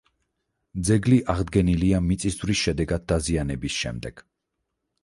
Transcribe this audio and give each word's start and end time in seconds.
ძეგლი 0.87 1.19
აღდგენილია 1.33 2.01
მიწისძვრის 2.07 2.65
შედეგად 2.67 3.07
დაზიანების 3.15 3.79
შემდეგ. 3.85 4.27